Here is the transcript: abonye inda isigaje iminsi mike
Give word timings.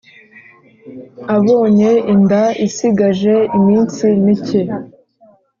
abonye 1.35 1.91
inda 2.13 2.43
isigaje 2.67 3.33
iminsi 3.57 4.03
mike 4.23 4.61